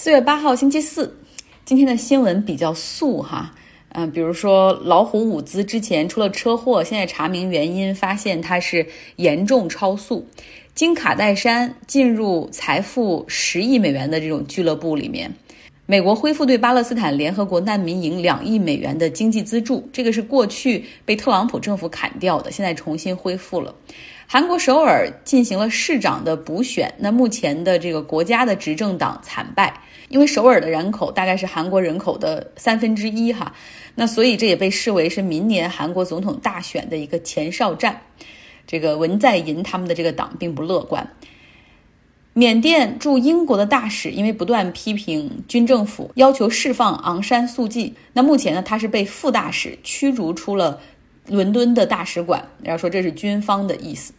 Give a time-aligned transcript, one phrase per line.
[0.00, 1.12] 四月八号星期四，
[1.64, 3.52] 今天的新闻比较素哈，
[3.88, 10.24] 嗯，比如说老虎伍兹之前出了车祸，现在查明原因，发现他是严重超速。
[10.72, 15.28] 金卡戴珊进入财富十亿美元的这种俱乐部里面。
[15.84, 23.74] 美国恢复对巴勒斯坦联合国难民营两亿美元的经济资助，这个是过去被特朗普政府砍掉的，现在重新恢复了。
[24.28, 29.72] 韩国首尔进行了市长的补选，那目前的这个国家的执政党惨败，
[30.08, 33.54] 因为首尔的人口大概是韩国人口的三分之一哈，
[33.94, 38.02] 那所以这也被视为是明年韩国总统大选的一个前哨战。
[38.66, 41.08] 这个文在寅他们的这个党并不乐观。
[42.34, 47.94] 缅甸驻英国的大使因为不断批评军政府，要求释放昂山素季。
[48.12, 50.80] 那目前呢，他是被副大使驱逐出了
[51.26, 52.46] 伦敦的大使馆。
[52.62, 54.12] 然后说这是军方的意思。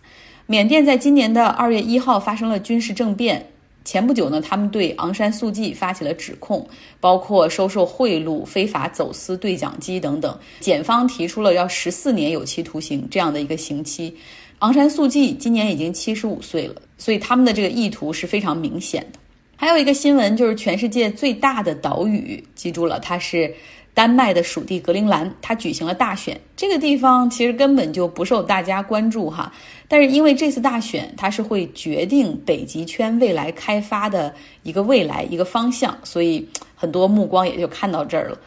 [0.48, 3.52] 缅甸在今年的二月一号发生了军事政变，
[3.86, 6.68] 前不久呢，他们对昂山素季发起了指控，
[7.00, 10.38] 包括收受贿赂、非法走私对讲机等等。
[10.60, 14.16] 检方提出了要十四年有期徒刑这样的一个刑期。
[14.60, 19.20] 昂山素季今年已经七十五岁了，所以他们的这个意图是非常明显的。
[19.56, 23.54] 还有一个新闻就是全世界最大的岛屿，记住了，它是
[24.00, 26.40] 丹麦的属地格陵兰，它举行了大选。
[26.56, 29.52] 这个地方其实根本就不受大家关注哈，
[29.90, 34.34] 但是因为这次大选，它是会决定北极圈未来开发的
[34.64, 38.38] 一个未来一个方向，所以很多目光也就看到这儿了。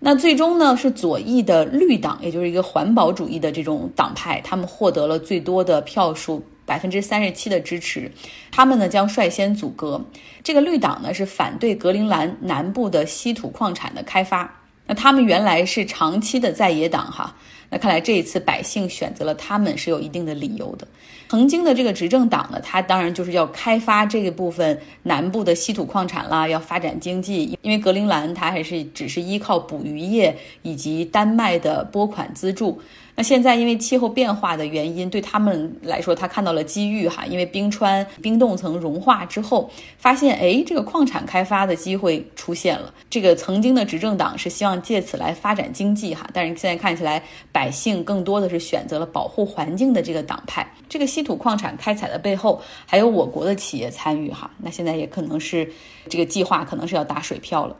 [0.00, 8.10] 那最终呢，是左翼的绿党，也就是一个环保主义的这种党派，他们获得了最多的票数，百分之三十七的支持。
[8.50, 10.04] 他们呢将率先阻隔。
[10.42, 14.59] 这个绿党呢是反对格陵兰南部的稀土矿产的开发。
[14.90, 17.32] 那他们原来是长期的在野党哈。
[17.68, 20.88] 那看来这一次百姓选择了他们是有一定的理由的。
[21.28, 27.56] 曾经的这个执政党呢，他当然就是要开发这个部分南部的稀土矿产啦，要发展经济。
[27.62, 32.82] 因为格陵兰它还是只是依靠捕鱼业以及丹麦的拨款资助。
[33.20, 37.26] 那现在因为气候变化的原因，对他们来说，他看到了机遇哈。
[37.26, 42.94] 因为冰川冰冻层融化之后，发现哎，这个矿产开发的机会出现了。
[43.10, 47.22] 这个曾经的执政党是希望借此来发展经济哈，但是现在看起来，
[47.52, 50.66] 百姓更多的是选择了保护环境的这个党派。
[50.88, 54.50] 这个稀土矿产开采的背后，还有我国的企业参与哈。
[54.56, 55.70] 那现在也可能是
[56.08, 57.76] 这个计划可能是要打水漂了。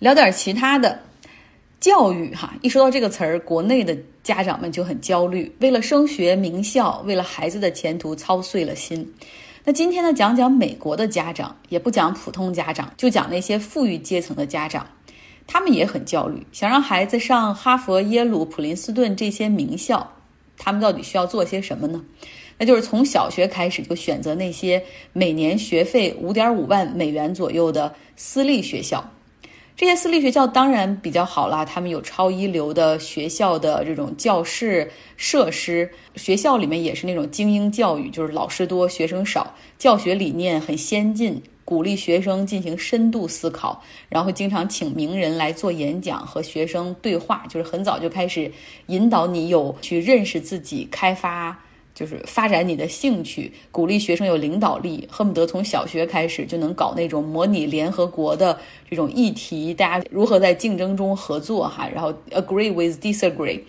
[0.00, 0.98] 聊点其他的。
[1.80, 9.14] 教育哈，一说到这个词儿，国内的家长们就很焦虑，为了升学名校，为了孩子的前途操碎了心。
[9.64, 14.84] 那今天呢，讲讲美国的家长，也不讲普通家长，就讲那些富裕阶层的家长，
[15.46, 20.10] 他们也很焦虑，想让孩子上哈佛、耶鲁、普林斯顿这些名校，
[20.56, 22.02] 他们到底需要做些什么呢？
[22.58, 29.08] 那就是从小学开始就选择那些每年学费五点五万美元左右的私立学校。
[29.78, 48.50] 这些私立学校当然比较好啦，他们有超一流的学校的这种教室设施，学校里面也是那种精英教育，就是老师多学生少，教学理念很先进，鼓励学生进行深度思考，然后经常请名人来做演讲和学生对话，就是很早就开始
[48.86, 51.56] 引导你有去认识自己，开发。
[51.98, 58.56] 就是发展你的兴趣，鼓励学生有领导力，恨不得从小学开始就能搞那种模拟联合国的
[58.88, 63.60] 这种议题，大家如何在竞争中合作哈，然后 agree with disagree。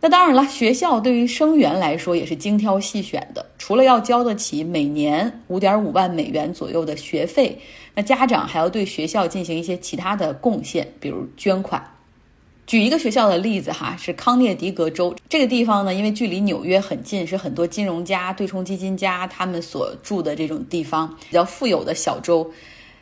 [0.00, 7.58] 那当然了，学校对于生源来说也是精挑细选的，除了要交得起每年五点五万美元左右的学费，
[7.94, 11.86] 那家长还要对学校进行一些其他的贡献，比如捐款。
[12.72, 22.50] 举一个学校的例子哈，是康涅狄格州这个地方呢，因为距离纽约很近，是很多金融家、对冲基金家他们所住的这种地方，比较富有的小州。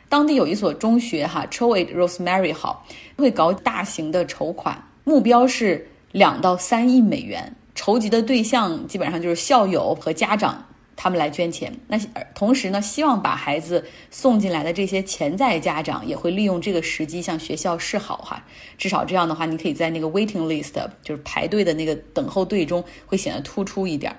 [0.09, 10.65] 当地有一所中学哈 c h o a d Rosemary 好，会搞大型的筹款，目标是两到三亿美元，筹集的对象基本上就是校友和家长。
[11.03, 11.97] 他们来捐钱，那
[12.35, 18.45] 同时呢，希望把孩子送进来的这些潜在家长也会利用这个时机向学校示好哈。
[18.77, 24.15] 至少这样的话，你可以在那个 waiting list，就是排队的那个等候队中会显得突出一点。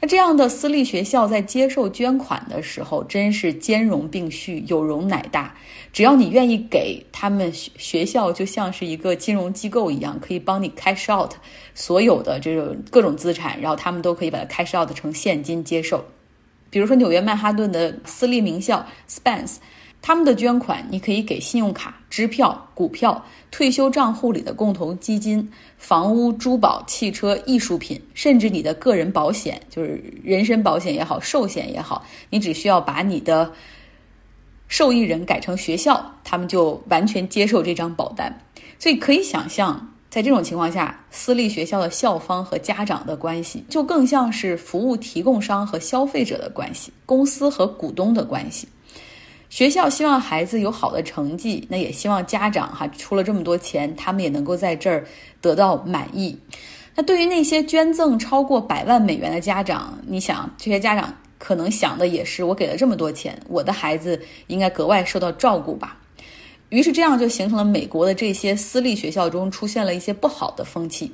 [0.00, 5.54] 那这样的私立学校在接受捐款的时候，真是兼容并蓄，有容乃大。
[5.92, 11.32] 只要你愿意给他们，学校就像是一个金融机构一样，可以帮你 cash out
[11.74, 16.04] 所有的这种各种资产，然后他们都可以把它 cash out 成现金接受。
[16.70, 19.56] 比如说纽约曼哈顿的私立名校 Spence，
[20.08, 25.46] 他们的捐款你可以给信用卡、支票、股票、退休账户里的共同基金、
[25.76, 33.52] 房屋、珠宝、汽车、艺术品，甚至你的个人保险，就是人身保险也好，寿险也好，你只需要把你的。
[34.66, 38.34] 受益人改成学校，他们就完全接受这张保单。
[38.78, 48.66] 所以可以想象，在这种情况下，私立学校的校方和家长的关系就更像是服务提供商和消费者的关系，公司和股东的关系。
[49.48, 55.06] 学校希望孩子有好的成绩，那也希望家长哈出了这么多钱，他们也能够在这儿
[55.40, 56.38] 得到满意。
[56.94, 65.96] 那对于那些捐赠超过百万美元的家长，你想这些家长可能想的也是：我给了这么多钱，我的孩子应该格外受到照顾吧？
[66.68, 71.10] 于是这样就形成了美国的这些私立学校中出现了一些不好的风气。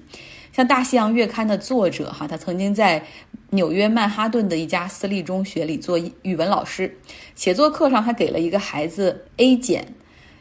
[0.55, 3.03] 像《大西洋月刊》的作者哈，他曾经在
[3.51, 6.97] 纽约曼哈顿的一家私立中学里做语文老师，
[7.35, 9.85] 写作课上他给了一个孩子 A 减，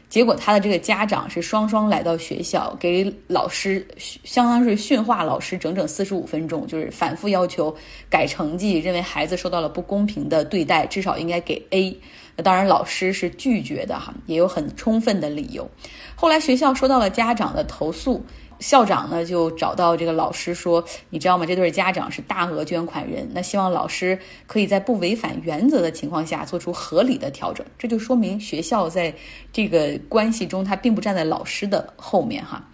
[0.08, 7.74] 结果他的这个家长是双双来到学校，给老师相当是训话老师整整四十五分钟，就是反复要求
[8.08, 11.98] 改成绩，认为孩子受到了不公平的对待，至少应该给 A。
[12.36, 15.68] 那当然老师是拒绝的哈，也有很充分的理由。
[16.14, 18.24] 后来学校收到了家长的投诉。
[18.60, 21.44] 校长呢就找到这个老师说：“你知道吗？
[21.44, 29.14] 这对家长是大额捐款人，那希望老师可以在不违反原则的情况下做出合理的调整。”这就说明学校在
[29.52, 32.68] 这个关系中，他并不站在老师的后面哈。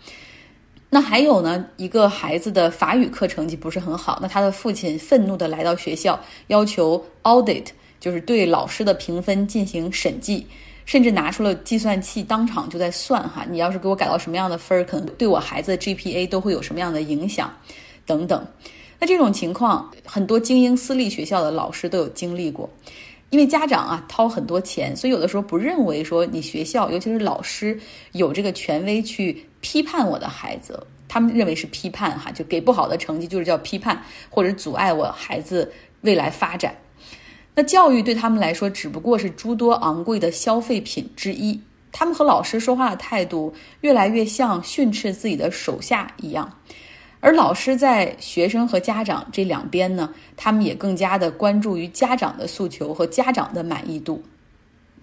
[0.88, 6.18] 那还有呢，一个孩子的法语课成绩不是很好，那他的父亲愤怒地来到学校，
[6.48, 7.66] 要求 audit，
[8.00, 10.46] 就是对老师的评分进行审计。
[10.84, 17.52] 甚至拿出了计算器，当场就在算哈，你要是给我改到什么样的分儿，可能对我孩子 GPA 都会有什么样的影响，
[18.04, 18.46] 等等。
[18.98, 22.68] 那这种情况，很多精英私立学校的老师都有经历过，
[23.30, 27.78] 因为家长啊掏很多钱，所以有的时候不认为说你学校，尤其是老师
[28.12, 35.72] 有这个权威去批判我的孩子，他们认为是批判哈，就给不好的成绩就是叫批判，或者阻碍我孩子
[36.02, 36.74] 未来发展。
[37.60, 41.60] 那教育对他们来说只不过是诸多昂贵的消费品之一，
[41.92, 43.52] 他们和老师说话的态度
[43.82, 46.50] 越来越像训斥自己的手下一样，
[47.20, 50.08] 而老师在学生和家长这两边呢，
[50.38, 54.22] 他们也更加的关注于家长的诉求和家长的满意度。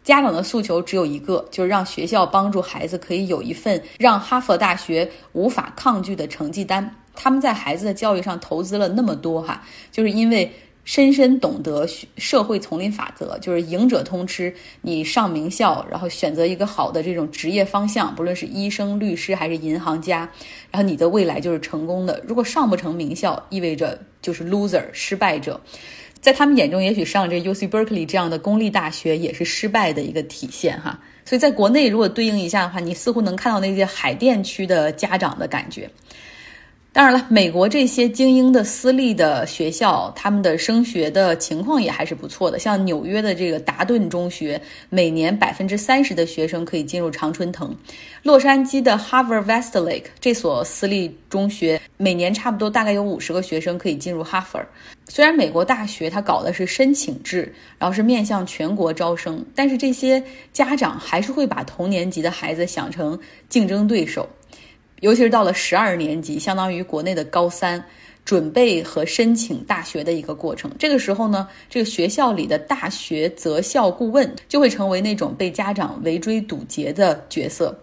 [0.04, 6.92] 家长的诉求只有一个，就是让学校帮助孩子可以有一份让哈佛大学无法抗拒的成绩单。
[7.13, 9.62] 他们在孩子的教育上投资了那么多哈，
[9.92, 10.51] 就是因为。
[10.88, 11.86] 深深懂得
[12.16, 14.54] 社会丛林法则，就是赢者通吃。
[14.81, 20.19] 你上名校，然后选择一个好的这种职业方向，不论是医生、律师还是银行家，
[20.72, 22.24] 然后你的未来就是成功的。
[22.25, 25.60] 如果上不成名校，意味着就是 loser 失败者。
[26.22, 30.98] 在他们眼中，也许上这 U C Berkeley 这样的公立大学也是失败的一个体现哈。
[31.25, 35.90] 所以在国内，如果对应一下的话，你似乎能看到那些海淀区的家长的感觉。
[36.97, 42.57] 当然了，美国这些精英的私立的学校，他们的升学的情况也还是不错的。
[42.57, 44.59] 像纽约的这个达顿中学，
[44.89, 47.67] 每年百分之三十的学生可以进入常春藤；
[48.23, 54.59] 洛杉矶的 Harvard Westlake 这所私立中学，每年差不多大概有五十个学生可以进入哈佛。
[55.07, 60.21] 虽然美国大学它搞的是申请制，然后是面向全国招生，但是这些
[60.51, 64.27] 家长还是会把同年级的孩子想成竞争对手。
[64.99, 67.83] 尤其是到了十二年级，相当于国内的高三，
[68.25, 70.71] 准备和申请大学的一个过程。
[70.79, 77.80] 这个时候呢，这个学校里的大学择校顾问就会成为那种被家长围追堵截的角色。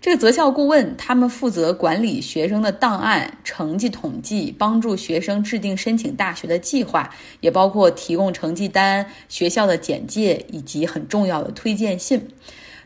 [0.00, 12.28] 这个择校顾问，他们负责管理学生的档案、成绩统计，帮助学生制定申请大学的计划，也包括提供成绩单、学校的简介以及很重要的推荐信。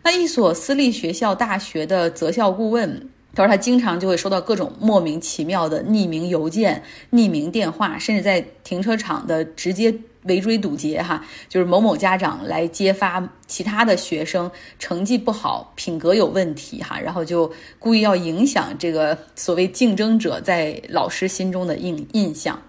[0.03, 3.11] 那一所私立学校大学的择校顾问。
[3.39, 22.61] 他说他经常就会收到各种莫名其妙的匿名邮件、匿名电话，甚至在停车场的直接围追堵截，哈，就是某某家长来揭发其他的学生成绩不好、品格有问题，哈，然后就故意要影响这个所谓竞争者在老师心中的印印象。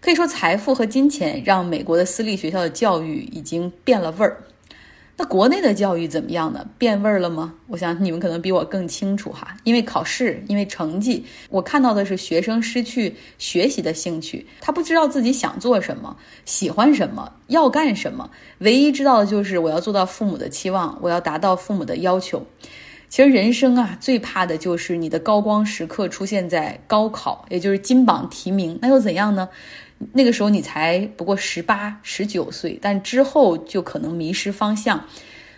[0.00, 4.44] 可以说，财富和金钱让美国的私立学校的教育已经变了味儿。
[5.20, 6.64] 那国内的教育怎么样呢？
[6.78, 7.52] 变味儿了吗？
[7.66, 9.56] 我想你们可能比我更清楚哈。
[9.64, 18.30] 因为考试，因为成绩，我看到的是学生失去学习的兴趣，他不知道自己想做什么，喜欢什么，要干什么。
[18.58, 22.46] 唯一知道的就是我要做到父母的期望，我要达到父母的要求。
[23.08, 29.48] 其实人生啊，最怕的就是你的高光时刻出现在高考，也就是金榜题名，那又怎样呢？
[30.12, 35.04] 那个时候你才不过十八、十九岁，但之后就可能迷失方向，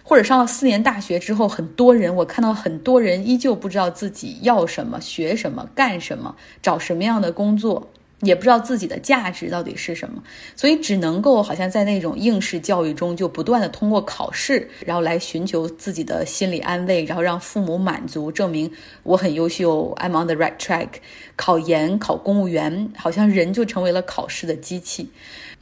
[0.03, 7.91] 或者上了四年大学之后，很多人我看到很多人依旧不知道自己要什么、学什么、干什么、找什么样的工作。
[8.23, 10.23] 也不知道自己的价值到底是什么，
[10.55, 18.71] 所以只能够好像在那种应试教育中，就不断的通过考试，然后来寻求自己的心理安慰，然后让父母满足，证明
[19.03, 20.89] 我很优秀，I'm on the right track。
[21.37, 25.11] 考研、考公务员，好像人就成为了考试的机器。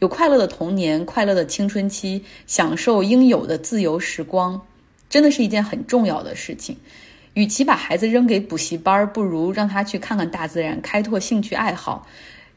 [0.00, 4.60] 有快乐的童年、快乐的青春期，享受应有的自由时光，
[5.08, 6.76] 真的是一件很重要的事情。
[7.34, 12.04] 与其把孩子扔给补习班，不如让他去看看大自然，开拓兴趣爱好。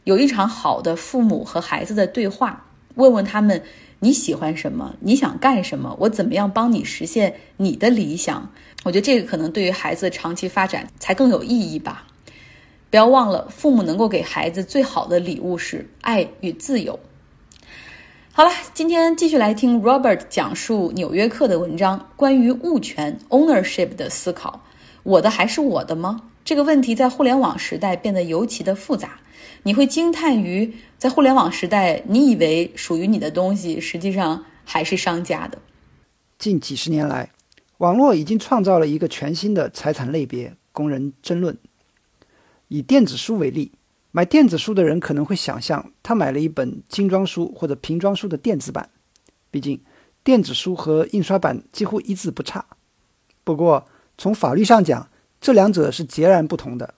[0.03, 2.65] 有一场好的父母和孩子的对话，
[2.96, 3.62] 问问他们
[4.00, 8.50] 你喜欢什么，你想干什么，我怎么样帮你实现你的理想？
[8.84, 12.08] 我觉得这个可能对于孩子长期发展才更有意义吧。
[12.89, 17.00] 不要忘了，父母能够给孩子最好的礼物是爱与自由。
[18.34, 24.63] 好了，今天继续来听 Robert 讲述《纽约客》的文章，关于物权 ownership 的思考。
[25.03, 26.22] 我的还是我的吗？
[26.43, 29.19] 这个问题在互联网时代变得尤其的复杂。
[29.63, 35.60] 你会惊叹于，在互联网时代，你以为属于你的东西，实际上还是商家的。
[36.39, 37.29] 近几十年来，
[37.77, 41.55] 网络已经创造了一个全新的财产类别，供人争论。
[42.69, 43.71] 以电子书为例，
[44.12, 48.89] 买电子书的人可能会想象，他买了一本精装书或者平装书的电子版。
[49.51, 49.79] 毕竟，
[50.24, 52.65] 电子书和印刷版几乎一字不差。
[53.43, 53.86] 不过，
[54.17, 55.07] 从法律上讲，
[55.41, 56.93] 这两者是截然不同的。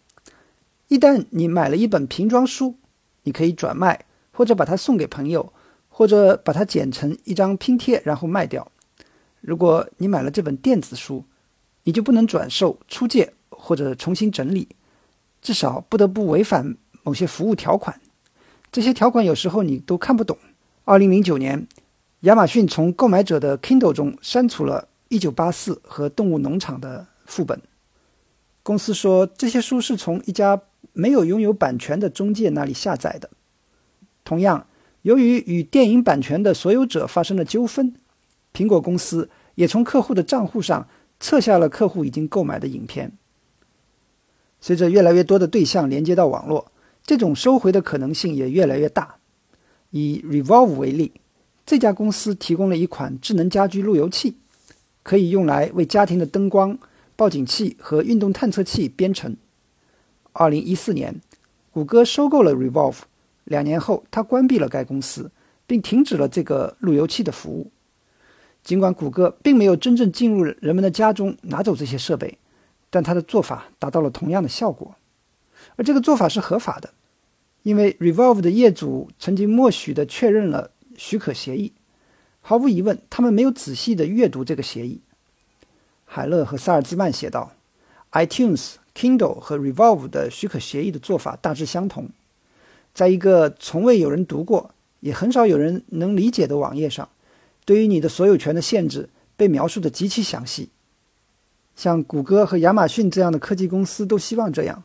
[0.89, 2.75] 一旦你买了一本平装书，
[3.23, 5.51] 你可以转卖，或者把它送给朋友，
[5.87, 8.69] 或者把它剪成一张拼贴然后卖掉。
[9.39, 11.23] 如果你买了这本电子书，
[11.83, 14.67] 你就不能转售、出借或者重新整理，
[15.41, 17.99] 至少不得不违反某些服务条款。
[18.71, 20.37] 这些条款有时候你都看不懂。
[20.83, 21.65] 二零零九年，
[22.21, 27.61] 亚马逊从购买者的 Kindle 中删除了《一九八四》和《动物农场》的副本。
[28.63, 30.59] 公司说这些书是从一家。
[30.95, 33.27] 没有拥有版权的中介那里下载的。
[34.23, 34.67] 同样，
[35.01, 37.95] 由于与电影版权的所有者发生了纠纷，
[38.53, 40.87] 苹果公司也从客户的账户上
[41.19, 43.11] 撤下了客户已经购买的影片。
[44.61, 46.71] 随着越来越多的对象连接到网络，
[47.03, 49.15] 这种收回的可能性也越来越大。
[49.89, 51.13] 以 Revolve 为例，
[51.65, 54.35] 这家公司提供了一款智能家居路由器，
[55.01, 56.77] 可以用来为家庭的灯光、
[57.15, 59.37] 报警器和运动探测器编程。
[60.31, 61.21] 二零一四年，
[61.71, 63.01] 谷歌收购了 Revolve。
[63.43, 65.31] 两年后，它关闭了该公司，
[65.67, 67.71] 并停止了这个路由器的服务。
[68.63, 72.37] 尽管谷歌并没有真正进入人们的家中拿走这些设备，
[72.89, 74.95] 但它的做法达到了同样的效果。
[75.75, 76.93] 而这个做法是合法的，
[77.63, 81.73] 因为 Revolve 的业主曾经默许地确认了许可协议。
[82.39, 85.01] 毫无疑问，他们没有仔细地阅读这个协议。
[86.13, 87.53] 海勒和萨尔兹曼写道
[88.11, 92.09] ：“iTunes。” Kindle 和 Revolve 的许可协议的做法大致相同，
[92.93, 97.09] 在一个从未有人读过、也很少有人能理解的网页上，
[97.65, 100.69] 对于你的所有权的限制被描述的极其详细。
[101.75, 104.83] 像谷歌和亚马逊这样的科技公司都希望这样。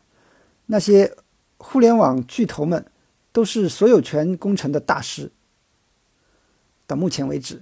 [0.65, 1.15] 那些
[1.57, 2.83] 互联网巨头们
[3.31, 5.31] 都是所有权工程的大师。
[6.87, 7.61] 到目前为止，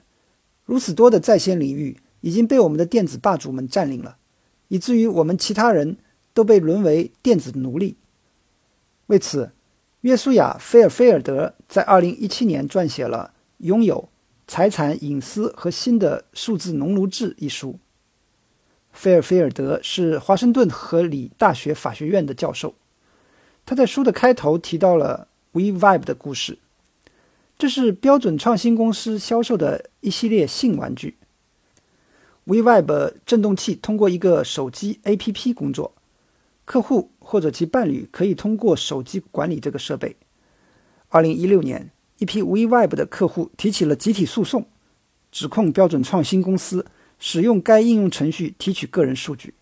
[0.64, 1.98] 如此多的在线领域
[2.28, 4.18] 已经被我们的电子霸主们占领了，
[4.68, 5.98] 以至于我们其他人。
[6.38, 7.98] 都被沦为电子奴隶。
[9.08, 9.54] 为此，
[10.02, 13.34] 约书亚·菲尔菲尔德在2017年撰写了
[13.66, 14.08] 《拥有
[14.48, 17.80] 财产、隐私和新的数字农奴制》一书。
[18.92, 22.76] 菲尔菲尔德是华盛顿和里大学法学院的教授。
[23.66, 26.60] 他在书的开头提到了 WeVibe 的故事，
[27.58, 31.17] 这是标准创新公司销售的一系列性玩具。
[32.48, 35.94] WeVibe 振动器通过一个手机 APP 工作。
[36.64, 40.16] 客户或者其伴侣可以通过手机管理这个设备。
[41.10, 44.66] 二零一六年，一批 WeWeb 的客户提起了集体诉讼，
[45.32, 46.86] 指控标准创新公司
[47.20, 49.54] 使用该应用程序提取个人数据。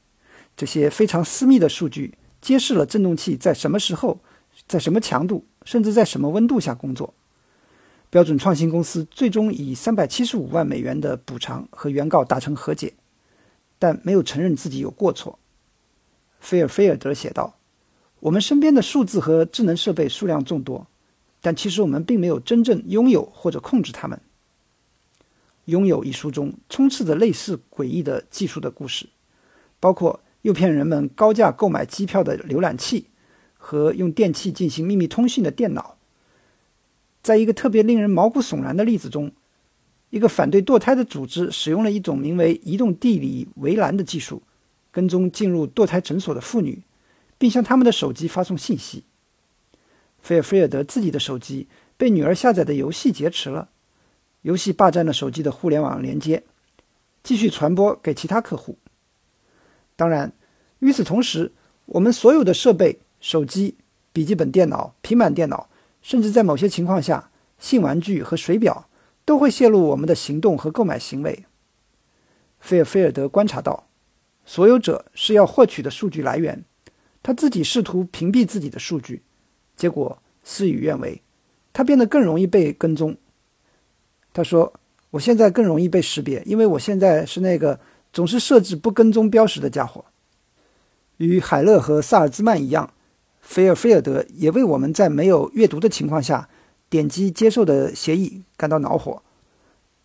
[0.55, 4.19] 这些非常私密的数据揭示了振动器在什么时候、
[4.67, 7.13] 在什么强度，甚至在什么温度下工作。
[8.09, 12.93] 标准创新公司最终以三百七十五万美元的补偿和原告达成和解，
[13.77, 15.37] 但没有承认自己有过错。
[16.39, 17.57] 菲尔菲尔德写道
[18.21, 20.87] ：“我们身边的数字和智能设备数量众多，
[21.41, 24.17] 但其实我们并没有真正拥有或者控制它们。”
[25.65, 29.09] 《拥有》一书中充斥着类似诡异的技术的故事，
[29.79, 33.07] 包括诱骗人们高价购买机票的浏览器
[33.57, 35.97] 和用电器进行秘密通讯的电脑。
[37.25, 39.31] 在一个特别令人毛骨悚然的例子中，
[40.11, 44.43] 一个反对堕胎的组织使用了一种名为“移动地理围栏”的技术。
[44.91, 46.83] 跟踪进入堕胎诊所的妇女，
[47.39, 49.03] 并向他们的手机发送信息。
[50.21, 51.67] 菲尔菲尔德自己的手机
[51.97, 53.69] 被女儿下载的游戏劫持了，
[54.43, 56.43] 游戏霸占了手机的互联网连接，
[57.23, 58.77] 继续传播给其他客户。
[59.95, 60.31] 当然，
[60.79, 61.51] 与此同时，
[61.87, 63.75] 我们所有的设备、手机、
[64.13, 65.67] 笔记本电脑、平板电脑，
[66.05, 68.87] 甚至在某些情况下，性玩具和水表，
[69.25, 71.45] 都会泄露我们的行动和购买行为。
[72.59, 73.87] 菲尔菲尔德观察到，
[74.45, 76.63] 所有者是要获取的数据来源，
[77.23, 79.23] 他自己试图屏蔽自己的数据。
[79.75, 81.23] 结果事与愿违，
[81.73, 83.17] 他变得更容易被跟踪。
[84.31, 84.73] 他说
[85.09, 87.79] ：“我现在更容易被识别，因为我现在是那个
[88.13, 90.05] 总是设置不跟踪标识的家伙。”
[91.17, 92.93] 与海勒和萨尔兹曼一样，
[93.47, 96.49] 菲尔菲尔德也为我们在没有阅读的情况下
[96.89, 99.21] 点击接受的协议感到恼火。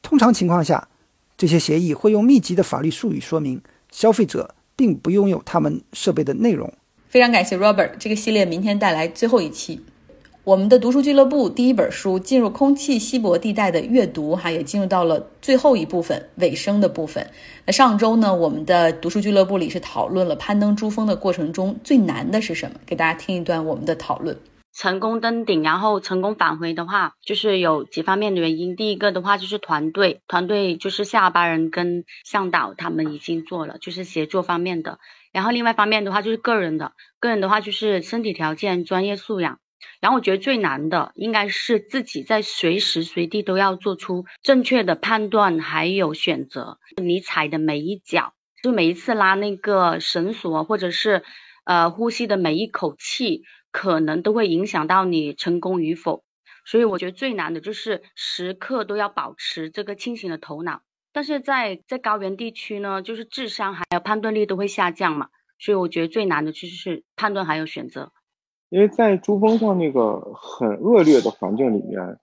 [0.03, 0.89] 通常情况下，
[1.37, 6.73] 这些协议会用密集的法律术语说明消费者并不拥有他们设备的内容。
[7.09, 9.81] 非常感谢 Robert，这个系列明天带来最后一期。
[10.51, 17.25] 我们的读书俱乐部第一本书进入空气稀薄地带的阅读，哈，也进入到了最后一部分尾声的部分。
[17.65, 22.81] 那上周呢，我们的读书俱乐部里是讨论了攀登珠峰的过程中最难的是什么？
[22.85, 24.37] 给大家听一段我们的讨论。
[24.73, 28.75] 成功登顶，然后成功返回的话，就是有几方面的原因。
[28.75, 34.99] 第一个的话就是团队，团队就是下巴人跟向导他们已经做了，就是协作方面的。
[35.31, 36.91] 然后另外方面的话就是个人的，
[37.21, 39.61] 个人的话就是身体条件、专业素养。
[40.01, 46.79] 然后我觉得最难的应该是自己在随时随地都要做出正确的判断还有选择。
[46.97, 51.23] 你踩的每一脚，就每一次拉那个绳索，或者是
[51.65, 56.25] 呃呼吸的每一口气，可能都会影响到你成功与否。
[56.65, 60.83] 所以我觉得最难的就是时刻都要保持这个清醒的头脑。
[61.13, 68.13] 但是在在高原地区呢，就是智商还有判断力都会下降嘛，所以我觉得最难的就是判断还有选择。
[68.71, 72.19] 因为在珠峰上那个很恶劣的环境里面，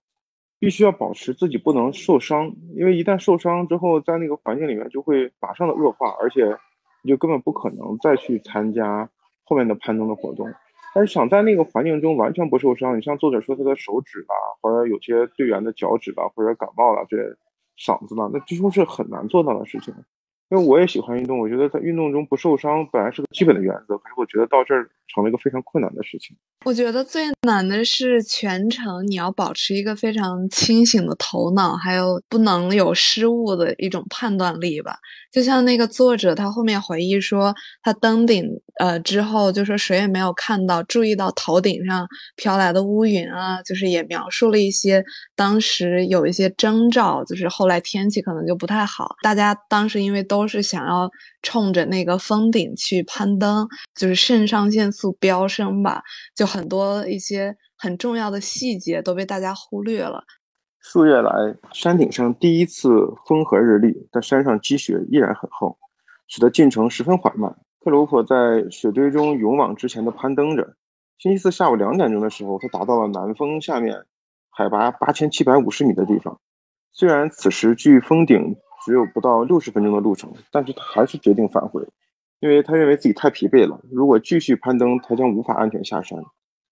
[0.60, 6.58] 必须要保持自己不能受伤，因为一旦受伤之后，在那个环境里面就会马上的恶化，而且
[7.04, 9.10] 你就根本不可能再去参加
[9.44, 10.52] 后面的攀登的活动。
[10.96, 17.38] 但是想在那个环境中完全不受伤，你像作者说他的手指啊，或者有些队员的脚趾啊，或者感冒了这。
[17.80, 18.28] 嗓子呢？
[18.34, 19.94] 那几乎是很难做到的事情。
[20.50, 26.38] 因为我也喜欢运动，我觉得在运动中不受伤本来是个基本的原则，可是我觉得到这儿成了一个非常困难的事情。
[26.66, 34.98] 我觉得最难的是全程你要保持一个非常清醒的头脑，还有不能有失误的一种判断力吧。
[35.32, 38.46] 就像那个作者他后面回忆说，他登顶
[38.80, 42.08] 呃之后，就说谁也没有看到，注意到头顶上
[42.38, 45.04] 飘来的乌云啊，就是也描述了一些
[45.36, 50.37] 当时有一些征兆，就是后来天气可能就不太好，大家当时因为都。
[50.38, 51.10] 都是想要
[51.42, 56.04] 冲着那个峰顶去攀登，就是肾上腺素飙升吧，
[56.36, 60.24] 就很多一些很重要的细节都被大家忽略了。
[60.80, 61.32] 数月来，
[61.74, 62.88] 山顶上第一次
[63.26, 65.76] 风和日丽，但山上积雪依然很厚，
[66.28, 67.58] 使得进程十分缓慢。
[67.84, 70.76] 克鲁普在雪堆中勇往直前的攀登着。
[71.18, 74.06] 星期四下午两点钟的时候，他达到了南峰下面
[74.52, 76.40] 海拔八千七百五十米的地方。
[76.92, 78.56] 虽然此时距峰顶。
[78.88, 81.86] 只有不到六十分钟的路程，但是他还是决定返回，
[82.40, 83.82] 因为他认为自己太疲惫了。
[83.92, 86.18] 如果继续攀登，他将无法安全下山。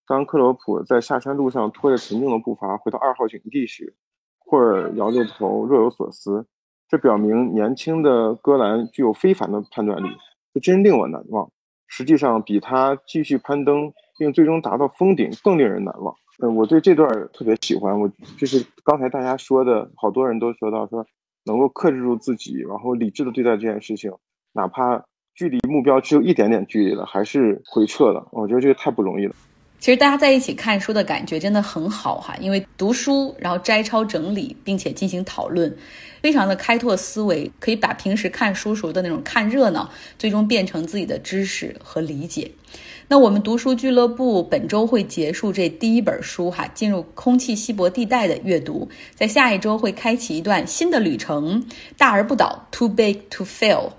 [0.07, 3.93] 当克罗普在下山路上拖着沉重的步伐回到二号营地时，
[4.39, 6.47] 霍尔摇着头，若有所思。
[6.87, 10.07] 这表明年轻的戈兰具有非凡的判断力，
[10.53, 11.51] 这真令我难忘。
[11.87, 16.15] 实际上，比他继续攀登并最终达到峰顶更令人难忘。
[16.41, 17.99] 嗯，我对这段特别喜欢。
[17.99, 21.05] 我就是刚才大家说的，好多人都说到说。
[21.45, 24.11] 能够克制住自己，然后理智的对待这件事情，
[24.51, 28.27] 哪怕距离目标只有一点点距离了，还是回撤了。
[28.31, 29.35] 我觉得这个太不容易了。
[29.85, 35.71] 其实大家在一起看书的感觉真的很好哈，因为读书，然后摘抄整理，并且进行讨论，
[36.23, 42.49] 非常的开拓思维，可以把平时看书时候的那种看热闹，最终变成自己的知识和理解。
[43.07, 51.63] 那我们读书俱乐部本周会结束这第一本书哈，进入空气稀薄地带的阅读，在下一周会开启一段新的旅程，
[51.95, 53.91] 大而不倒，Too big to fail。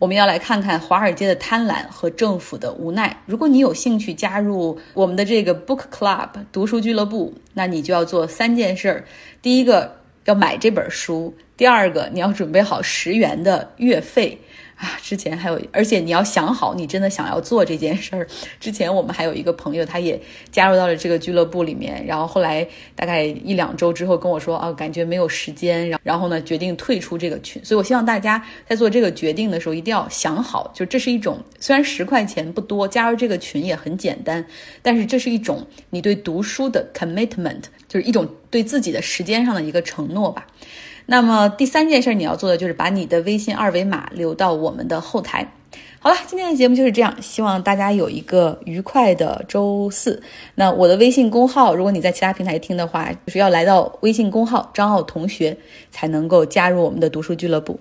[0.00, 3.22] 我们要来看看华尔街的贪婪和政府的无奈。
[3.26, 9.04] 如果你有兴趣加入我们的这个 Book Club 读书俱乐部，那你就要做三件事儿：
[9.42, 11.34] 第一个要买这本书。
[11.54, 14.40] 第二个，你要准备好十元的月费。
[14.80, 18.26] 啊， 之前还有，而且你要想好，你真的想要做这件事儿。
[18.58, 20.18] 之前我们还有一个朋友，他也
[20.50, 22.66] 加入到了这个俱乐部里面，然后后来
[22.96, 27.62] 大概一两周之后跟我说，啊，感觉没有时间，然然后呢，决定退出这个群。
[27.62, 34.42] 所以我希望大家在做这个决定的时候，一定要想好，就这是一种虽然十块钱不多，加入这个群也很简单，
[34.80, 40.46] 但是这是一种你对读书的 commitment，就是一种对自己的时间上的一个承诺吧。
[41.10, 45.52] 那么第三件事你要做的就是把你的微信二维码留到我们的后台。
[45.98, 50.22] 好了，今天的节目就是这样，希望大家有一个愉快的周四。
[50.54, 55.56] 那我的微信公号，如果你在其他平台听的话，就是要来到微信公号张奥同学
[55.90, 57.80] 才能够加入我们的读书俱乐部。